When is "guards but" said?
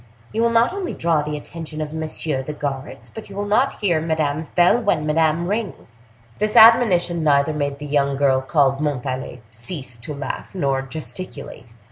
2.53-3.29